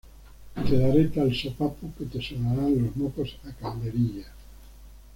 Te 0.65 0.75
daré 0.79 1.09
tal 1.13 1.31
sopapo 1.31 1.93
que 1.95 2.05
te 2.05 2.19
sonarán 2.19 2.73
los 2.83 2.95
mocos 2.97 3.35
a 3.47 3.53
calderilla 3.53 4.25